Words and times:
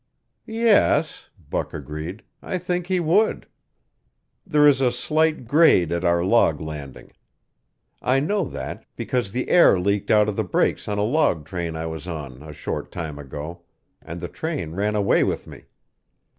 "Yes," 0.47 1.29
Buck 1.51 1.75
agreed, 1.75 2.23
"I 2.41 2.57
think 2.57 2.87
he 2.87 2.99
would." 2.99 3.45
"There 4.47 4.67
is 4.67 4.81
a 4.81 4.91
slight 4.91 5.45
grade 5.47 5.91
at 5.91 6.03
our 6.03 6.25
log 6.25 6.59
landing. 6.59 7.11
I 8.01 8.19
know 8.19 8.43
that, 8.45 8.83
because 8.95 9.29
the 9.29 9.47
air 9.49 9.79
leaked 9.79 10.09
out 10.09 10.27
of 10.27 10.35
the 10.37 10.43
brakes 10.43 10.87
on 10.87 10.97
a 10.97 11.03
log 11.03 11.45
train 11.45 11.75
I 11.75 11.85
was 11.85 12.07
on 12.07 12.41
a 12.41 12.51
short 12.51 12.91
time 12.91 13.19
ago, 13.19 13.61
and 14.01 14.19
the 14.19 14.27
train 14.27 14.71
ran 14.71 14.95
away 14.95 15.23
with 15.23 15.45
me. 15.45 15.65